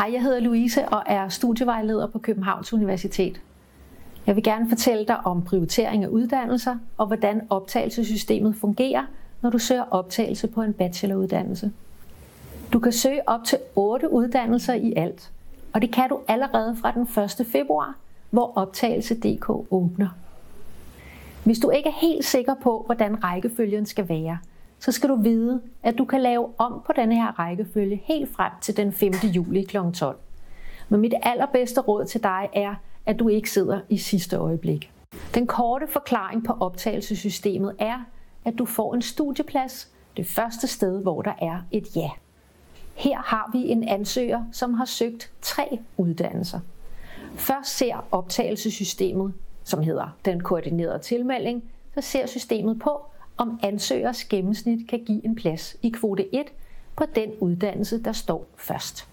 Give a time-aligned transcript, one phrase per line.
[0.00, 3.40] Hej, jeg hedder Louise og er studievejleder på Københavns Universitet.
[4.26, 9.02] Jeg vil gerne fortælle dig om prioritering af uddannelser og hvordan optagelsessystemet fungerer,
[9.42, 11.72] når du søger optagelse på en bacheloruddannelse.
[12.72, 15.32] Du kan søge op til 8 uddannelser i alt,
[15.72, 17.02] og det kan du allerede fra den
[17.40, 17.46] 1.
[17.46, 17.94] februar,
[18.30, 20.08] hvor optagelse.dk åbner.
[21.44, 24.38] Hvis du ikke er helt sikker på, hvordan rækkefølgen skal være,
[24.80, 28.52] så skal du vide, at du kan lave om på denne her rækkefølge helt frem
[28.60, 29.12] til den 5.
[29.24, 29.76] juli kl.
[29.94, 30.18] 12.
[30.88, 32.74] Men mit allerbedste råd til dig er,
[33.06, 34.92] at du ikke sidder i sidste øjeblik.
[35.34, 37.98] Den korte forklaring på optagelsessystemet er,
[38.44, 42.10] at du får en studieplads det første sted, hvor der er et ja.
[42.94, 46.60] Her har vi en ansøger, som har søgt tre uddannelser.
[47.34, 49.34] Først ser optagelsessystemet,
[49.64, 53.09] som hedder den koordinerede tilmelding, så ser systemet på,
[53.40, 56.46] om ansøgers gennemsnit kan give en plads i kvote 1
[56.96, 59.08] på den uddannelse, der står først.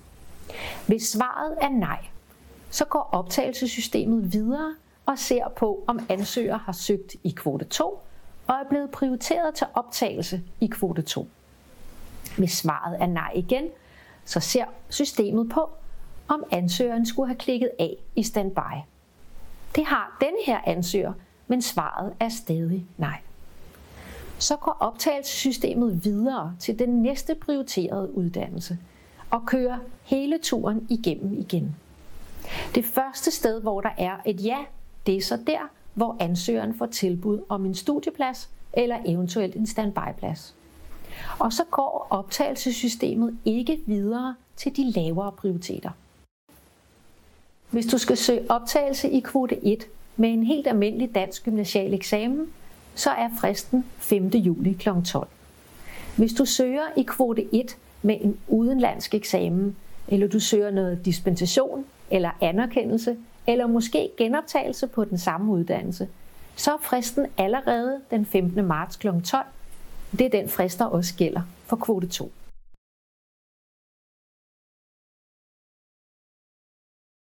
[0.87, 2.05] Hvis svaret er nej,
[2.69, 7.99] så går optagelsessystemet videre og ser på, om ansøger har søgt i kvote 2
[8.47, 11.27] og er blevet prioriteret til optagelse i kvote 2.
[12.37, 13.69] Hvis svaret er nej igen,
[14.25, 15.69] så ser systemet på,
[16.27, 18.75] om ansøgeren skulle have klikket af i standby.
[19.75, 21.13] Det har denne her ansøger,
[21.47, 23.19] men svaret er stadig nej
[24.39, 28.77] så går optagelsessystemet videre til den næste prioriterede uddannelse
[29.29, 31.75] og kører hele turen igennem igen.
[32.75, 34.57] Det første sted, hvor der er et ja,
[35.05, 40.55] det er så der, hvor ansøgeren får tilbud om en studieplads eller eventuelt en standbyplads.
[41.39, 45.89] Og så går optagelsessystemet ikke videre til de lavere prioriteter.
[47.69, 52.53] Hvis du skal søge optagelse i kvote 1 med en helt almindelig dansk gymnasial eksamen,
[52.97, 54.27] så er fristen 5.
[54.27, 54.89] juli kl.
[55.05, 55.27] 12.
[56.15, 59.75] Hvis du søger i kvote 1 med en udenlandsk eksamen,
[60.07, 63.17] eller du søger noget dispensation eller anerkendelse,
[63.47, 66.07] eller måske genoptagelse på den samme uddannelse,
[66.55, 68.65] så er fristen allerede den 15.
[68.65, 69.07] marts kl.
[69.23, 69.45] 12.
[70.11, 72.31] Det er den frist, der også gælder for kvote 2.